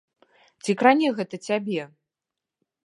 Ці 0.65 0.71
кране 0.79 1.07
гэта 1.21 1.35
цябе? 1.51 1.81